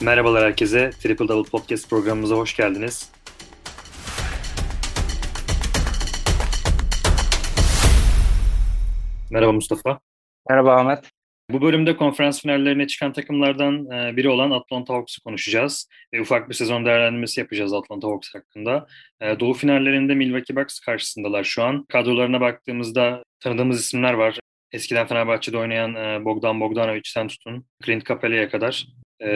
Merhabalar 0.00 0.44
herkese. 0.44 0.90
Triple 0.90 1.28
Double 1.28 1.50
Podcast 1.50 1.90
programımıza 1.90 2.36
hoş 2.36 2.56
geldiniz. 2.56 3.12
Merhaba 9.30 9.52
Mustafa. 9.52 10.00
Merhaba 10.50 10.76
Ahmet. 10.76 11.10
Bu 11.50 11.62
bölümde 11.62 11.96
konferans 11.96 12.42
finallerine 12.42 12.86
çıkan 12.86 13.12
takımlardan 13.12 13.90
e, 13.90 14.16
biri 14.16 14.28
olan 14.28 14.50
Atlanta 14.50 14.94
Hawks'u 14.94 15.22
konuşacağız. 15.22 15.88
Ve 16.14 16.20
ufak 16.20 16.48
bir 16.48 16.54
sezon 16.54 16.84
değerlendirmesi 16.84 17.40
yapacağız 17.40 17.72
Atlanta 17.72 18.08
Hawks 18.08 18.34
hakkında. 18.34 18.86
E, 19.20 19.40
Doğu 19.40 19.54
finallerinde 19.54 20.14
Milwaukee 20.14 20.56
Bucks 20.56 20.80
karşısındalar 20.80 21.44
şu 21.44 21.62
an. 21.62 21.84
Kadrolarına 21.84 22.40
baktığımızda 22.40 23.22
tanıdığımız 23.40 23.80
isimler 23.80 24.12
var. 24.12 24.38
Eskiden 24.72 25.06
Fenerbahçe'de 25.06 25.58
oynayan 25.58 25.94
e, 25.94 26.24
Bogdan 26.24 26.60
Bogdanovic'ten 26.60 27.28
tutun 27.28 27.66
Clint 27.84 28.06
Capela'ya 28.06 28.50
kadar 28.50 28.86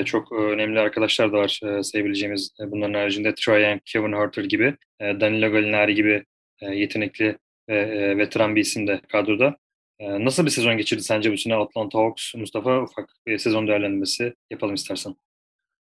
çok 0.04 0.32
önemli 0.32 0.80
arkadaşlar 0.80 1.32
da 1.32 1.36
var 1.36 1.60
sayabileceğimiz. 1.82 2.50
Bunların 2.66 2.94
haricinde 2.94 3.34
Trae 3.34 3.68
Young, 3.68 3.80
Kevin 3.84 4.12
Herter 4.12 4.44
gibi, 4.44 4.76
Danilo 5.00 5.52
Gallinari 5.52 5.94
gibi 5.94 6.24
yetenekli 6.62 7.38
ve 7.68 8.18
veteran 8.18 8.56
bir 8.56 8.60
isim 8.60 8.86
de 8.86 9.00
kadroda. 9.08 9.56
Ee, 10.00 10.24
nasıl 10.24 10.44
bir 10.44 10.50
sezon 10.50 10.76
geçirdi 10.76 11.02
sence 11.02 11.32
bu 11.32 11.36
sene 11.36 11.54
Atlanta 11.54 11.98
Hawks? 11.98 12.34
Mustafa 12.34 12.82
ufak 12.82 13.10
bir 13.26 13.38
sezon 13.38 13.68
değerlendirmesi 13.68 14.34
yapalım 14.50 14.74
istersen. 14.74 15.14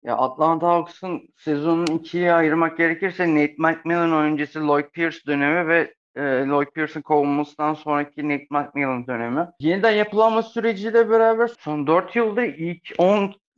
Ya 0.04 0.16
Atlanta 0.16 0.68
Hawks'ın 0.68 1.28
sezonunu 1.36 1.98
ikiye 1.98 2.32
ayırmak 2.32 2.78
gerekirse 2.78 3.34
Nate 3.34 3.54
McMillan 3.58 4.12
öncesi 4.12 4.58
Lloyd 4.58 4.84
Pierce 4.84 5.18
dönemi 5.26 5.68
ve 5.68 5.94
e, 6.16 6.20
Lloyd 6.22 6.66
Pierce'ın 6.66 7.02
kovulmasından 7.02 7.74
sonraki 7.74 8.28
Nate 8.28 8.46
McMillan 8.50 9.06
dönemi. 9.06 9.48
Yeniden 9.60 9.90
yapılanma 9.90 10.42
süreciyle 10.42 11.10
beraber 11.10 11.50
son 11.60 11.86
4 11.86 12.16
yılda 12.16 12.44
ilk 12.44 12.94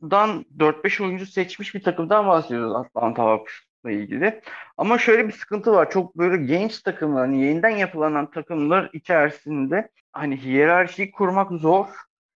10'dan 0.09 0.45
4-5 0.57 1.03
oyuncu 1.03 1.25
seçmiş 1.25 1.75
bir 1.75 1.83
takımdan 1.83 2.27
bahsediyoruz 2.27 2.75
Atlanta 2.75 3.23
Hawks 3.23 3.53
ilgili. 3.85 4.41
Ama 4.77 4.97
şöyle 4.97 5.27
bir 5.27 5.33
sıkıntı 5.33 5.71
var. 5.71 5.91
Çok 5.91 6.17
böyle 6.17 6.45
genç 6.45 6.81
takımlar, 6.81 7.25
hani 7.27 7.41
yeniden 7.41 7.69
yapılanan 7.69 8.31
takımlar 8.31 8.89
içerisinde 8.93 9.89
hani 10.11 10.37
hiyerarşiyi 10.37 11.11
kurmak 11.11 11.51
zor. 11.51 11.87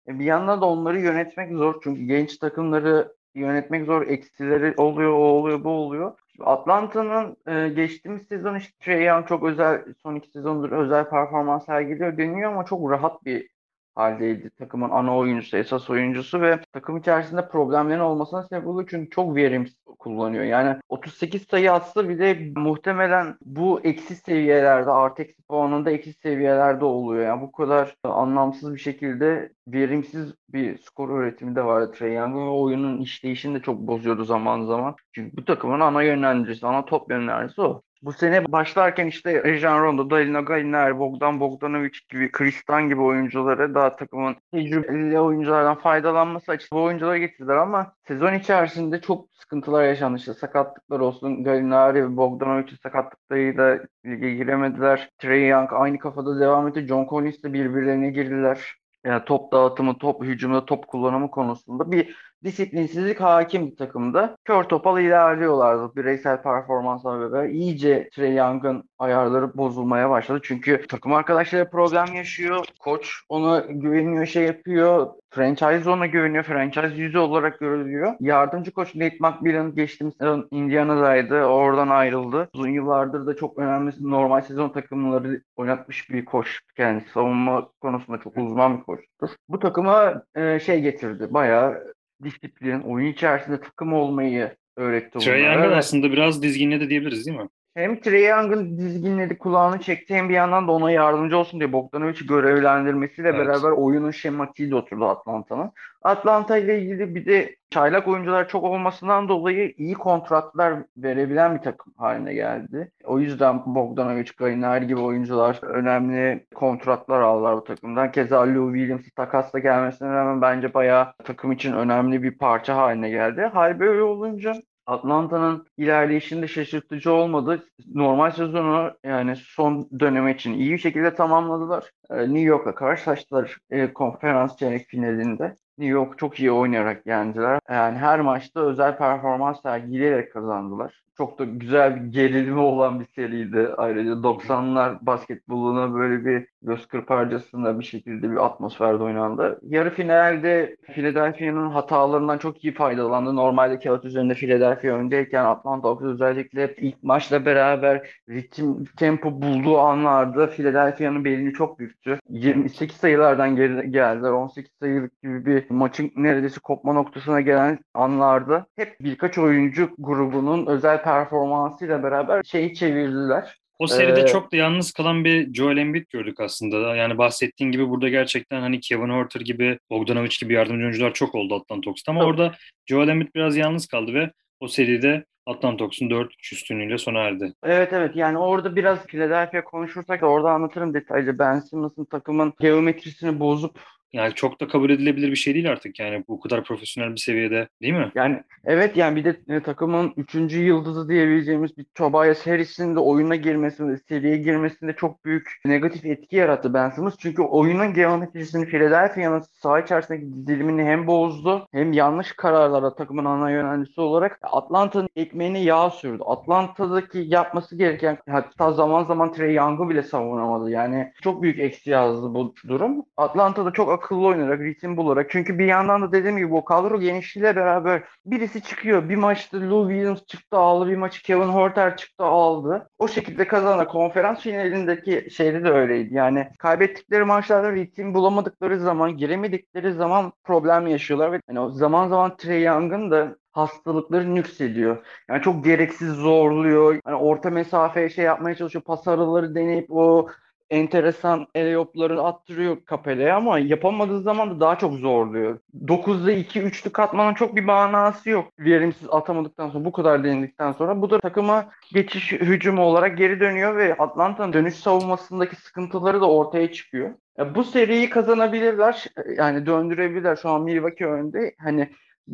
E, 0.08 0.18
bir 0.18 0.24
yandan 0.24 0.60
da 0.60 0.66
onları 0.66 1.00
yönetmek 1.00 1.52
zor. 1.52 1.80
Çünkü 1.84 2.02
genç 2.02 2.36
takımları 2.38 3.14
yönetmek 3.34 3.86
zor. 3.86 4.06
Eksileri 4.06 4.74
oluyor, 4.76 5.12
o 5.12 5.16
oluyor, 5.16 5.64
bu 5.64 5.70
oluyor. 5.70 6.18
Atlanta'nın 6.40 7.36
e, 7.46 7.68
geçtiğimiz 7.68 8.22
sezon 8.28 8.54
işte 8.54 8.72
Trey 8.80 9.04
Young 9.04 9.28
çok 9.28 9.44
özel, 9.44 9.84
son 10.02 10.14
iki 10.14 10.30
sezondur 10.30 10.72
özel 10.72 11.10
performans 11.10 11.66
sergiliyor 11.66 12.18
deniyor 12.18 12.52
ama 12.52 12.64
çok 12.64 12.90
rahat 12.90 13.24
bir 13.24 13.55
haldeydi. 13.96 14.50
Takımın 14.50 14.90
ana 14.90 15.16
oyuncusu, 15.16 15.56
esas 15.56 15.90
oyuncusu 15.90 16.40
ve 16.40 16.60
takım 16.72 16.96
içerisinde 16.96 17.48
problemlerin 17.48 18.00
olmasına 18.00 18.42
sebep 18.42 18.66
oluyor 18.66 18.88
çünkü 18.90 19.10
çok 19.10 19.36
verimsiz 19.36 19.76
kullanıyor. 19.98 20.44
Yani 20.44 20.76
38 20.88 21.42
sayı 21.42 21.72
atsa 21.72 22.08
bile 22.08 22.52
muhtemelen 22.56 23.36
bu 23.44 23.80
eksi 23.84 24.16
seviyelerde 24.16 24.90
artı 24.90 25.22
eksi 25.22 25.42
puanında 25.42 25.90
eksi 25.90 26.12
seviyelerde 26.12 26.84
oluyor. 26.84 27.24
Yani 27.24 27.40
bu 27.42 27.52
kadar 27.52 27.96
anlamsız 28.04 28.74
bir 28.74 28.78
şekilde 28.80 29.52
verimsiz 29.68 30.34
bir 30.48 30.78
skor 30.78 31.20
üretimi 31.20 31.56
de 31.56 31.64
vardı 31.64 31.92
Trey 31.92 32.14
Young'ın 32.14 32.46
ve 32.46 32.50
oyunun 32.50 33.00
işleyişini 33.00 33.54
de 33.58 33.62
çok 33.62 33.78
bozuyordu 33.78 34.24
zaman 34.24 34.64
zaman. 34.64 34.96
Çünkü 35.12 35.36
bu 35.36 35.44
takımın 35.44 35.80
ana 35.80 36.02
yönlendiricisi, 36.02 36.66
ana 36.66 36.84
top 36.84 37.10
yönlendiricisi 37.10 37.60
o. 37.60 37.82
Bu 38.06 38.12
sene 38.12 38.52
başlarken 38.52 39.06
işte 39.06 39.44
Rajon 39.44 39.82
Rondo, 39.82 40.10
Dalina 40.10 40.40
Gallinari, 40.40 40.98
Bogdan 40.98 41.40
Bogdanovic 41.40 41.98
gibi, 42.10 42.32
Kristan 42.32 42.88
gibi 42.88 43.00
oyuncuları 43.00 43.74
daha 43.74 43.96
takımın 43.96 44.36
tecrübeli 44.52 45.20
oyunculardan 45.20 45.78
faydalanması 45.78 46.52
açısından 46.52 46.82
bu 46.82 46.86
oyuncuları 46.86 47.18
getirdiler 47.18 47.56
ama 47.56 47.92
sezon 48.08 48.34
içerisinde 48.34 49.00
çok 49.00 49.28
sıkıntılar 49.32 49.84
yaşandı. 49.84 50.18
İşte 50.18 50.34
sakatlıklar 50.34 51.00
olsun. 51.00 51.44
Gallinari 51.44 52.04
ve 52.04 52.16
Bogdanovic'in 52.16 52.76
sakatlıklarıyla 52.76 53.80
lige 54.06 54.34
giremediler. 54.34 55.10
Trey 55.18 55.48
Young 55.48 55.70
aynı 55.72 55.98
kafada 55.98 56.40
devam 56.40 56.68
etti. 56.68 56.86
John 56.86 57.06
Collins 57.10 57.42
de 57.42 57.52
birbirlerine 57.52 58.10
girdiler. 58.10 58.76
Yani 59.04 59.24
top 59.24 59.52
dağıtımı, 59.52 59.98
top 59.98 60.24
hücumda, 60.24 60.64
top 60.64 60.88
kullanımı 60.88 61.30
konusunda 61.30 61.92
bir 61.92 62.16
disiplinsizlik 62.44 63.20
hakim 63.20 63.66
bir 63.70 63.76
takımda. 63.76 64.36
Kör 64.44 64.64
topal 64.64 65.00
ilerliyorlardı 65.00 65.96
bireysel 65.96 66.42
performansla 66.42 67.20
beraber. 67.20 67.48
İyice 67.48 68.08
Trey 68.12 68.34
Young'ın 68.34 68.88
ayarları 68.98 69.56
bozulmaya 69.56 70.10
başladı. 70.10 70.40
Çünkü 70.42 70.86
takım 70.88 71.12
arkadaşları 71.12 71.70
problem 71.70 72.14
yaşıyor. 72.14 72.64
Koç 72.80 73.20
ona 73.28 73.58
güveniyor, 73.58 74.26
şey 74.26 74.44
yapıyor. 74.44 75.06
Franchise 75.30 75.90
ona 75.90 76.06
güveniyor. 76.06 76.44
Franchise 76.44 76.94
yüzü 76.94 77.18
olarak 77.18 77.60
görülüyor. 77.60 78.14
Yardımcı 78.20 78.70
koç 78.70 78.94
Nate 78.94 79.16
McMillan 79.20 79.74
geçtiğimiz 79.74 80.14
sezon 80.20 80.48
Indiana'daydı. 80.50 81.44
Oradan 81.44 81.88
ayrıldı. 81.88 82.48
Uzun 82.54 82.68
yıllardır 82.68 83.26
da 83.26 83.36
çok 83.36 83.58
önemli 83.58 83.92
normal 84.00 84.40
sezon 84.40 84.68
takımları 84.68 85.42
oynatmış 85.56 86.10
bir 86.10 86.24
koç. 86.24 86.60
Kendisi 86.76 87.10
savunma 87.10 87.68
konusunda 87.80 88.18
çok 88.18 88.36
uzman 88.36 88.78
bir 88.78 88.82
koçtur. 88.82 89.30
Bu 89.48 89.58
takıma 89.58 90.22
e, 90.34 90.60
şey 90.60 90.80
getirdi. 90.80 91.28
Bayağı 91.30 91.95
disiplin, 92.24 92.80
oyun 92.80 93.12
içerisinde 93.12 93.60
takım 93.60 93.92
olmayı 93.92 94.56
öğretti. 94.76 95.18
Trey 95.18 95.44
Young'ın 95.44 95.72
aslında 95.72 96.12
biraz 96.12 96.42
dizginledi 96.42 96.90
diyebiliriz 96.90 97.26
değil 97.26 97.38
mi? 97.38 97.48
Hem 97.76 98.00
Trey 98.00 98.24
Young'ın 98.24 98.78
dizginledi 98.78 99.38
kulağını 99.38 99.80
çekti 99.80 100.14
hem 100.14 100.28
bir 100.28 100.34
yandan 100.34 100.68
da 100.68 100.72
ona 100.72 100.90
yardımcı 100.90 101.38
olsun 101.38 101.60
diye 101.60 101.72
Bogdanovic'i 101.72 102.26
görevlendirmesiyle 102.26 103.28
evet. 103.28 103.38
beraber 103.38 103.70
oyunun 103.70 104.10
şematiğiyle 104.10 104.74
oturdu 104.74 105.04
Atlanta'nın. 105.04 105.72
Atlanta 106.02 106.56
ile 106.56 106.80
ilgili 106.80 107.14
bir 107.14 107.26
de 107.26 107.56
çaylak 107.70 108.08
oyuncular 108.08 108.48
çok 108.48 108.64
olmasından 108.64 109.28
dolayı 109.28 109.74
iyi 109.76 109.94
kontratlar 109.94 110.74
verebilen 110.96 111.54
bir 111.54 111.62
takım 111.62 111.92
haline 111.96 112.34
geldi. 112.34 112.90
O 113.04 113.18
yüzden 113.18 113.62
Bogdanovic, 113.66 114.30
Gallinari 114.36 114.86
gibi 114.86 115.00
oyuncular 115.00 115.58
önemli 115.62 116.46
kontratlar 116.54 117.20
aldılar 117.20 117.56
bu 117.56 117.64
takımdan. 117.64 118.12
Keza 118.12 118.54
Lou 118.54 118.74
Williams'ı 118.74 119.10
takasla 119.10 119.58
gelmesine 119.58 120.08
rağmen 120.08 120.42
bence 120.42 120.74
bayağı 120.74 121.12
takım 121.24 121.52
için 121.52 121.72
önemli 121.72 122.22
bir 122.22 122.38
parça 122.38 122.76
haline 122.76 123.10
geldi. 123.10 123.42
Hal 123.42 123.80
böyle 123.80 124.02
olunca 124.02 124.54
Atlanta'nın 124.86 125.66
ilerleyişinde 125.76 126.48
şaşırtıcı 126.48 127.12
olmadı. 127.12 127.66
Normal 127.94 128.30
sezonu 128.30 128.92
yani 129.04 129.36
son 129.36 129.88
dönemi 130.00 130.32
için 130.32 130.52
iyi 130.52 130.72
bir 130.72 130.78
şekilde 130.78 131.14
tamamladılar. 131.14 131.90
Ee, 132.10 132.16
New 132.22 132.40
York'la 132.40 132.74
karşılaştılar 132.74 133.56
e, 133.70 133.92
konferans 133.92 134.56
çeyrek 134.56 134.86
finalinde. 134.88 135.56
New 135.78 135.92
York 135.92 136.18
çok 136.18 136.40
iyi 136.40 136.52
oynayarak 136.52 137.06
yendiler. 137.06 137.60
Yani 137.70 137.98
her 137.98 138.20
maçta 138.20 138.60
özel 138.60 138.98
performans 138.98 139.62
sergileyerek 139.62 140.32
kazandılar. 140.32 141.05
Çok 141.18 141.38
da 141.38 141.44
güzel 141.44 141.96
bir 141.96 142.12
gerilimi 142.12 142.60
olan 142.60 143.00
bir 143.00 143.04
seriydi. 143.04 143.68
Ayrıca 143.76 144.10
90'lar 144.10 144.98
basketboluna 145.02 145.94
böyle 145.94 146.24
bir 146.24 146.46
göz 146.62 146.86
kırparcasında 146.86 147.80
bir 147.80 147.84
şekilde 147.84 148.30
bir 148.30 148.44
atmosferde 148.44 149.02
oynandı. 149.02 149.60
Yarı 149.62 149.90
finalde 149.90 150.76
Philadelphia'nın 150.82 151.70
hatalarından 151.70 152.38
çok 152.38 152.64
iyi 152.64 152.74
faydalandı. 152.74 153.36
Normalde 153.36 153.78
kağıt 153.78 154.04
üzerinde 154.04 154.34
Philadelphia 154.34 154.88
öndeyken 154.88 155.44
Atlanta 155.44 155.88
Hawks 155.88 156.04
özellikle 156.04 156.74
ilk 156.76 157.02
maçla 157.02 157.46
beraber 157.46 158.10
ritim 158.28 158.84
tempo 158.84 159.42
bulduğu 159.42 159.78
anlarda 159.78 160.46
Philadelphia'nın 160.46 161.24
belini 161.24 161.52
çok 161.52 161.78
büktü. 161.78 162.18
28 162.28 162.96
sayılardan 162.96 163.56
geri 163.56 163.90
geldiler. 163.90 164.30
18 164.30 164.70
sayılık 164.80 165.22
gibi 165.22 165.46
bir 165.46 165.70
maçın 165.70 166.12
neredeyse 166.16 166.60
kopma 166.60 166.92
noktasına 166.92 167.40
gelen 167.40 167.78
anlarda 167.94 168.66
hep 168.76 168.96
birkaç 169.00 169.38
oyuncu 169.38 169.90
grubunun 169.98 170.66
özel 170.66 171.02
performansıyla 171.06 172.02
beraber 172.02 172.42
şeyi 172.42 172.74
çevirdiler. 172.74 173.56
O 173.78 173.86
seride 173.86 174.20
ee, 174.20 174.26
çok 174.26 174.52
da 174.52 174.56
yalnız 174.56 174.92
kalan 174.92 175.24
bir 175.24 175.54
Joel 175.54 175.76
Embiid 175.76 176.06
gördük 176.10 176.40
aslında. 176.40 176.96
Yani 176.96 177.18
bahsettiğin 177.18 177.72
gibi 177.72 177.88
burada 177.88 178.08
gerçekten 178.08 178.60
hani 178.60 178.80
Kevin 178.80 179.08
Horter 179.08 179.40
gibi, 179.40 179.78
Bogdanovic 179.90 180.36
gibi 180.40 180.54
yardımcı 180.54 180.82
oyuncular 180.82 181.14
çok 181.14 181.34
oldu 181.34 181.54
Atlanta 181.54 181.86
Hawks'ta 181.86 182.12
ama 182.12 182.20
tabii. 182.20 182.30
orada 182.30 182.54
Joel 182.86 183.08
Embiid 183.08 183.34
biraz 183.34 183.56
yalnız 183.56 183.86
kaldı 183.86 184.14
ve 184.14 184.30
o 184.60 184.68
seride 184.68 185.24
Atlanta 185.46 185.84
Hawks'un 185.84 186.10
4-3 186.10 186.28
üstünlüğüyle 186.52 186.98
sona 186.98 187.18
erdi. 187.18 187.52
Evet 187.62 187.92
evet 187.92 188.16
yani 188.16 188.38
orada 188.38 188.76
biraz 188.76 189.06
Philadelphia 189.06 189.64
konuşursak 189.64 190.22
da 190.22 190.26
orada 190.26 190.50
anlatırım 190.50 190.94
detaylıca. 190.94 191.38
Ben 191.38 191.60
Simmons'ın 191.60 192.04
takımın 192.04 192.52
geometrisini 192.60 193.40
bozup 193.40 193.80
yani 194.12 194.34
çok 194.34 194.60
da 194.60 194.68
kabul 194.68 194.90
edilebilir 194.90 195.30
bir 195.30 195.36
şey 195.36 195.54
değil 195.54 195.70
artık 195.70 196.00
yani 196.00 196.24
bu 196.28 196.40
kadar 196.40 196.64
profesyonel 196.64 197.12
bir 197.12 197.20
seviyede 197.20 197.68
değil 197.82 197.94
mi? 197.94 198.12
Yani 198.14 198.42
evet 198.64 198.96
yani 198.96 199.16
bir 199.16 199.24
de 199.24 199.36
e, 199.48 199.60
takımın 199.60 200.12
üçüncü 200.16 200.62
yıldızı 200.62 201.08
diyebileceğimiz 201.08 201.78
bir 201.78 201.84
Tobias 201.94 202.46
Harris'in 202.46 202.96
de 202.96 203.00
oyuna 203.00 203.36
girmesinde, 203.36 203.96
seriye 203.96 204.36
girmesinde 204.36 204.92
çok 204.92 205.24
büyük 205.24 205.60
negatif 205.64 206.04
etki 206.04 206.36
yarattı 206.36 206.74
Ben 206.74 206.90
Simmons. 206.90 207.16
Çünkü 207.18 207.42
oyunun 207.42 207.94
geometrisini 207.94 208.66
Philadelphia'nın 208.66 209.40
saha 209.40 209.80
içerisindeki 209.80 210.34
dizilimini 210.34 210.84
hem 210.84 211.06
bozdu 211.06 211.68
hem 211.72 211.92
yanlış 211.92 212.32
kararlara 212.32 212.94
takımın 212.94 213.24
ana 213.24 213.50
yöneticisi 213.50 214.00
olarak 214.00 214.38
Atlanta'nın 214.42 215.08
ekmeğine 215.16 215.62
yağ 215.62 215.90
sürdü. 215.90 216.22
Atlanta'daki 216.26 217.24
yapması 217.26 217.76
gereken 217.76 218.18
hatta 218.30 218.72
zaman 218.72 219.04
zaman 219.04 219.32
Trey 219.32 219.54
Young'u 219.54 219.88
bile 219.88 220.02
savunamadı. 220.02 220.70
Yani 220.70 221.12
çok 221.22 221.42
büyük 221.42 221.58
eksi 221.58 221.90
yazdı 221.90 222.34
bu 222.34 222.54
durum. 222.68 223.04
Atlanta'da 223.16 223.70
çok 223.70 223.90
akıllı 223.90 224.05
oynayarak, 224.14 224.60
ritim 224.60 224.96
bularak. 224.96 225.30
Çünkü 225.30 225.58
bir 225.58 225.66
yandan 225.66 226.02
da 226.02 226.12
dediğim 226.12 226.36
gibi 226.36 226.54
o 226.54 226.64
kadro 226.64 227.00
genişliğiyle 227.00 227.56
beraber 227.56 228.02
birisi 228.26 228.62
çıkıyor. 228.62 229.08
Bir 229.08 229.16
maçta 229.16 229.70
Lou 229.70 229.88
Williams 229.88 230.26
çıktı 230.26 230.56
aldı, 230.56 230.90
bir 230.90 230.96
maçı 230.96 231.22
Kevin 231.22 231.48
Horter 231.48 231.96
çıktı 231.96 232.24
aldı. 232.24 232.88
O 232.98 233.08
şekilde 233.08 233.46
kazanan 233.46 233.88
konferans 233.88 234.40
finalindeki 234.40 235.30
şeyde 235.30 235.64
de 235.64 235.70
öyleydi. 235.70 236.14
Yani 236.14 236.48
kaybettikleri 236.58 237.24
maçlarda 237.24 237.72
ritim 237.72 238.14
bulamadıkları 238.14 238.80
zaman, 238.80 239.16
giremedikleri 239.16 239.92
zaman 239.92 240.32
problem 240.44 240.86
yaşıyorlar 240.86 241.32
ve 241.32 241.40
yani 241.48 241.74
zaman 241.74 242.08
zaman 242.08 242.36
Trey 242.36 242.62
Young'ın 242.62 243.10
da 243.10 243.36
hastalıkları 243.52 244.34
nüksediyor. 244.34 245.06
Yani 245.28 245.42
çok 245.42 245.64
gereksiz 245.64 246.08
zorluyor. 246.08 247.00
Yani 247.06 247.16
orta 247.16 247.50
mesafeye 247.50 248.08
şey 248.08 248.24
yapmaya 248.24 248.54
çalışıyor. 248.54 248.84
Pas 248.84 249.08
araları 249.08 249.54
deneyip 249.54 249.86
o 249.90 250.28
enteresan 250.70 251.46
eleyopları 251.54 252.22
attırıyor 252.22 252.84
Kapele'ye 252.84 253.32
ama 253.32 253.58
yapamadığı 253.58 254.20
zaman 254.20 254.50
da 254.50 254.60
daha 254.60 254.78
çok 254.78 254.94
zorluyor. 254.94 255.58
9'da 255.86 256.32
2 256.32 256.62
üçlü 256.62 256.90
katmanın 256.90 257.34
çok 257.34 257.56
bir 257.56 257.64
manası 257.64 258.30
yok. 258.30 258.52
Verimsiz 258.58 259.08
atamadıktan 259.10 259.70
sonra 259.70 259.84
bu 259.84 259.92
kadar 259.92 260.24
denildikten 260.24 260.72
sonra 260.72 261.02
bu 261.02 261.10
da 261.10 261.20
takıma 261.20 261.70
geçiş 261.92 262.32
hücumu 262.32 262.82
olarak 262.82 263.18
geri 263.18 263.40
dönüyor 263.40 263.76
ve 263.76 263.94
Atlanta'nın 263.94 264.52
dönüş 264.52 264.74
savunmasındaki 264.74 265.56
sıkıntıları 265.56 266.20
da 266.20 266.30
ortaya 266.30 266.72
çıkıyor. 266.72 267.10
Bu 267.54 267.64
seriyi 267.64 268.10
kazanabilirler. 268.10 269.04
Yani 269.36 269.66
döndürebilirler. 269.66 270.36
Şu 270.36 270.48
an 270.48 270.62
Milwaukee 270.62 271.06
önde. 271.06 271.54
Hani 271.58 271.90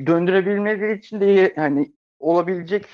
döndürebilmeleri 0.07 0.99
için 0.99 1.21
de 1.21 1.55
yani 1.57 1.93
olabilecek 2.19 2.87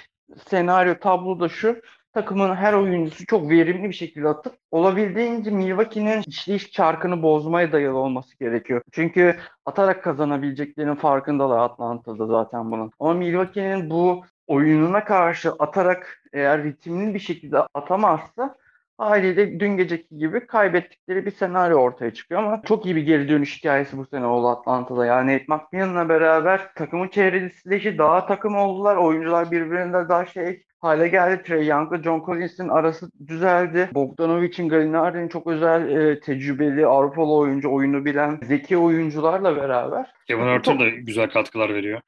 senaryo 0.46 0.94
tablo 0.94 1.40
da 1.40 1.48
şu 1.48 1.80
takımın 2.12 2.54
her 2.54 2.72
oyuncusu 2.72 3.26
çok 3.26 3.50
verimli 3.50 3.88
bir 3.88 3.94
şekilde 3.94 4.28
atıp 4.28 4.54
olabildiğince 4.70 5.50
Milwaukee'nin 5.50 6.22
işleyiş 6.26 6.72
çarkını 6.72 7.22
bozmaya 7.22 7.72
dayalı 7.72 7.98
olması 7.98 8.38
gerekiyor. 8.38 8.82
Çünkü 8.92 9.36
atarak 9.66 10.04
kazanabileceklerinin 10.04 10.94
farkındalar 10.94 11.58
Atlanta'da 11.58 12.26
zaten 12.26 12.70
bunun. 12.70 12.90
Ama 13.00 13.14
Milwaukee'nin 13.14 13.90
bu 13.90 14.24
oyununa 14.46 15.04
karşı 15.04 15.52
atarak 15.52 16.22
eğer 16.32 16.64
ritimli 16.64 17.14
bir 17.14 17.18
şekilde 17.18 17.58
atamazsa 17.74 18.56
haliyle 18.98 19.60
dün 19.60 19.76
geceki 19.76 20.18
gibi 20.18 20.46
kaybettikleri 20.46 21.26
bir 21.26 21.30
senaryo 21.30 21.78
ortaya 21.78 22.14
çıkıyor 22.14 22.42
ama 22.42 22.62
çok 22.64 22.86
iyi 22.86 22.96
bir 22.96 23.02
geri 23.02 23.28
dönüş 23.28 23.58
hikayesi 23.58 23.98
bu 23.98 24.06
sene 24.06 24.26
oldu 24.26 24.48
Atlanta'da. 24.48 25.06
Yani 25.06 25.44
McMillan'la 25.48 26.08
beraber 26.08 26.74
takımın 26.74 27.08
çevresi 27.08 27.98
daha 27.98 28.26
takım 28.26 28.56
oldular. 28.56 28.96
Oyuncular 28.96 29.50
birbirinden 29.50 30.08
daha 30.08 30.26
şey 30.26 30.62
hale 30.80 31.08
geldi. 31.08 31.42
Trey 31.42 31.66
Young'la 31.66 32.02
John 32.02 32.22
Collins'in 32.26 32.68
arası 32.68 33.10
düzeldi. 33.26 33.88
Bogdanovic'in, 33.94 34.68
Gallinari'nin 34.68 35.28
çok 35.28 35.46
özel 35.46 35.88
e, 35.90 36.20
tecrübeli 36.20 36.86
Avrupalı 36.86 37.34
oyuncu, 37.34 37.72
oyunu 37.72 38.04
bilen 38.04 38.40
zeki 38.42 38.76
oyuncularla 38.76 39.56
beraber. 39.56 40.12
Kevin 40.26 40.54
Hurter 40.54 40.78
da 40.78 40.88
güzel 40.88 41.30
katkılar 41.30 41.74
veriyor. 41.74 42.00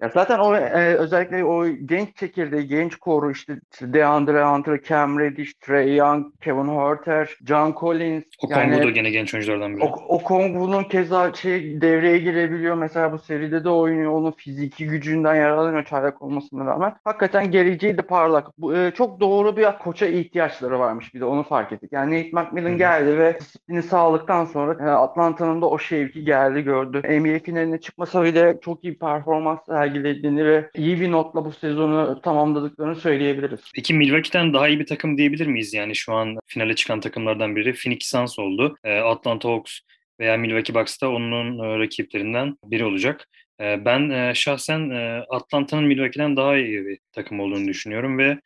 Ya 0.00 0.08
zaten 0.14 0.38
o 0.38 0.56
e, 0.56 0.94
özellikle 0.94 1.44
o 1.44 1.66
genç 1.66 2.16
çekirdeği, 2.16 2.66
genç 2.66 2.96
koru 2.96 3.30
işte, 3.30 3.60
DeAndre 3.80 4.44
Hunter, 4.44 4.82
Cam 4.88 5.18
Reddish, 5.18 5.54
Trey 5.54 5.96
Young, 5.96 6.26
Kevin 6.40 6.68
Huerter, 6.68 7.30
John 7.46 7.74
Collins. 7.80 8.24
O 8.44 8.50
yani, 8.50 8.72
Kongu 8.72 8.86
da 8.86 8.90
gene 8.90 9.10
genç 9.10 9.34
oyunculardan 9.34 9.76
biri. 9.76 9.84
O, 9.84 9.94
o 10.08 10.22
Kongu'nun 10.22 10.84
keza 10.84 11.32
şey 11.32 11.80
devreye 11.80 12.18
girebiliyor. 12.18 12.74
Mesela 12.74 13.12
bu 13.12 13.18
seride 13.18 13.64
de 13.64 13.68
oynuyor. 13.68 14.12
Onun 14.12 14.30
fiziki 14.30 14.86
gücünden 14.86 15.34
yararlanıyor 15.34 15.84
çaylak 15.84 16.22
olmasına 16.22 16.66
rağmen. 16.66 16.94
Hakikaten 17.04 17.50
geleceği 17.50 17.98
de 17.98 18.02
parlak. 18.02 18.46
Bu, 18.58 18.76
e, 18.76 18.90
çok 18.90 19.20
doğru 19.20 19.56
bir 19.56 19.66
koça 19.78 20.06
ihtiyaçları 20.06 20.78
varmış 20.78 21.14
bir 21.14 21.20
de 21.20 21.24
onu 21.24 21.42
fark 21.42 21.72
ettik. 21.72 21.92
Yani 21.92 22.18
Nate 22.18 22.30
McMillan 22.32 22.68
Hı-hı. 22.68 22.78
geldi 22.78 23.18
ve 23.18 23.40
disiplini 23.40 23.82
sağladıktan 23.82 24.44
sonra 24.44 24.90
e, 24.90 24.90
Atlanta'nın 24.90 25.62
da 25.62 25.66
o 25.66 25.78
şevki 25.78 26.24
geldi 26.24 26.62
gördü. 26.62 26.98
NBA 26.98 27.38
finaline 27.38 27.80
çıkmasa 27.80 28.24
bile 28.24 28.58
çok 28.60 28.84
iyi 28.84 28.98
performans 28.98 29.58
sergilediğini 29.86 30.44
ve 30.44 30.70
iyi 30.74 31.00
bir 31.00 31.10
notla 31.12 31.44
bu 31.44 31.52
sezonu 31.52 32.20
tamamladıklarını 32.22 32.96
söyleyebiliriz. 32.96 33.60
Peki 33.74 33.94
Milwaukee'den 33.94 34.54
daha 34.54 34.68
iyi 34.68 34.80
bir 34.80 34.86
takım 34.86 35.18
diyebilir 35.18 35.46
miyiz? 35.46 35.74
Yani 35.74 35.96
şu 35.96 36.12
an 36.14 36.38
finale 36.46 36.74
çıkan 36.74 37.00
takımlardan 37.00 37.56
biri 37.56 37.74
Phoenix 37.74 37.98
Suns 38.02 38.38
oldu. 38.38 38.76
E, 38.84 38.98
Atlanta 38.98 39.48
Hawks 39.48 39.78
veya 40.20 40.36
Milwaukee 40.36 40.74
Bucks 40.74 41.00
da 41.00 41.10
onun 41.10 41.58
e, 41.58 41.78
rakiplerinden 41.78 42.56
biri 42.64 42.84
olacak. 42.84 43.28
E, 43.60 43.84
ben 43.84 44.10
e, 44.10 44.34
şahsen 44.34 44.90
e, 44.90 45.24
Atlanta'nın 45.30 45.84
Milwaukee'den 45.84 46.36
daha 46.36 46.56
iyi 46.56 46.86
bir 46.86 46.98
takım 47.12 47.40
olduğunu 47.40 47.68
düşünüyorum 47.68 48.18
ve 48.18 48.38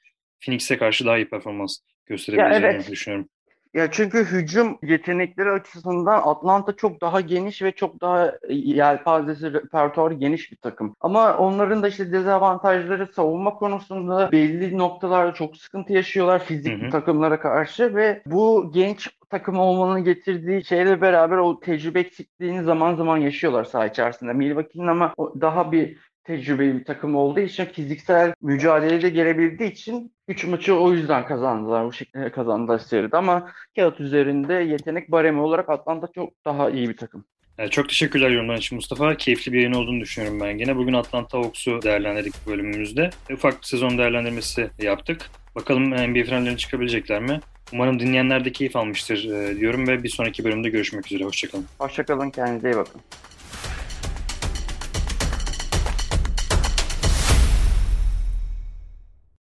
Phoenix'e 0.44 0.78
karşı 0.78 1.06
daha 1.06 1.16
iyi 1.16 1.28
performans 1.28 1.78
gösterebileceğini 2.06 2.66
evet. 2.66 2.90
düşünüyorum. 2.90 3.28
Ya 3.74 3.90
çünkü 3.90 4.24
hücum 4.24 4.78
yetenekleri 4.82 5.50
açısından 5.50 6.22
Atlanta 6.24 6.76
çok 6.76 7.00
daha 7.00 7.20
geniş 7.20 7.62
ve 7.62 7.72
çok 7.72 8.00
daha 8.00 8.32
yelpazesi, 8.48 9.52
repertuarı 9.52 10.14
geniş 10.14 10.52
bir 10.52 10.56
takım. 10.56 10.96
Ama 11.00 11.36
onların 11.36 11.82
da 11.82 11.88
işte 11.88 12.12
dezavantajları 12.12 13.06
savunma 13.06 13.54
konusunda 13.54 14.32
belli 14.32 14.78
noktalarda 14.78 15.34
çok 15.34 15.56
sıkıntı 15.56 15.92
yaşıyorlar 15.92 16.44
fizik 16.44 16.82
hı 16.82 16.86
hı. 16.86 16.90
takımlara 16.90 17.40
karşı 17.40 17.94
ve 17.94 18.22
bu 18.26 18.70
genç 18.74 19.08
takım 19.30 19.58
olmanın 19.58 20.04
getirdiği 20.04 20.64
şeyle 20.64 21.00
beraber 21.00 21.36
o 21.36 21.60
tecrübe 21.60 22.00
eksikliğini 22.00 22.64
zaman 22.64 22.94
zaman 22.94 23.16
yaşıyorlar 23.16 23.64
saha 23.64 23.86
içerisinde. 23.86 24.32
Milwaukee'nin 24.32 24.86
ama 24.86 25.14
daha 25.40 25.72
bir 25.72 25.98
tecrübeli 26.30 26.78
bir 26.78 26.84
takım 26.84 27.16
olduğu 27.16 27.40
için 27.40 27.64
fiziksel 27.64 28.34
mücadelede 28.42 29.08
gelebildiği 29.08 29.72
için 29.72 30.12
3 30.28 30.44
maçı 30.44 30.74
o 30.74 30.92
yüzden 30.92 31.26
kazandılar. 31.26 31.86
Bu 31.86 31.92
şekilde 31.92 32.30
kazandılar 32.30 32.78
seride 32.78 33.16
ama 33.16 33.52
kağıt 33.76 34.00
üzerinde 34.00 34.54
yetenek 34.54 35.10
baremi 35.10 35.40
olarak 35.40 35.68
Atlanta 35.68 36.08
çok 36.14 36.44
daha 36.44 36.70
iyi 36.70 36.88
bir 36.88 36.96
takım. 36.96 37.24
çok 37.70 37.88
teşekkürler 37.88 38.30
yorumlar 38.30 38.56
için 38.56 38.76
Mustafa. 38.76 39.14
Keyifli 39.14 39.52
bir 39.52 39.58
yayın 39.58 39.72
olduğunu 39.72 40.00
düşünüyorum 40.00 40.40
ben 40.40 40.58
gene. 40.58 40.76
Bugün 40.76 40.92
Atlanta 40.92 41.38
Hawks'u 41.38 41.82
değerlendirdik 41.82 42.34
bölümümüzde. 42.46 43.10
Ufak 43.32 43.60
bir 43.60 43.66
sezon 43.66 43.98
değerlendirmesi 43.98 44.70
yaptık. 44.78 45.30
Bakalım 45.54 45.90
NBA 45.90 46.24
finallerine 46.24 46.56
çıkabilecekler 46.56 47.22
mi? 47.22 47.40
Umarım 47.72 48.00
dinleyenler 48.00 48.44
de 48.44 48.52
keyif 48.52 48.76
almıştır 48.76 49.22
diyorum 49.58 49.88
ve 49.88 50.02
bir 50.02 50.08
sonraki 50.08 50.44
bölümde 50.44 50.68
görüşmek 50.68 51.06
üzere. 51.06 51.24
Hoşçakalın. 51.24 51.66
Hoşçakalın. 51.78 52.30
Kendinize 52.30 52.70
iyi 52.70 52.76
bakın. 52.76 53.00